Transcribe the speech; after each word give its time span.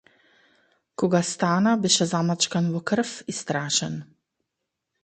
Кога 1.01 1.21
стана 1.33 1.75
беше 1.85 2.09
замачкан 2.15 2.73
во 2.79 2.83
крв 2.93 3.13
и 3.35 3.39
страшен. 3.43 4.03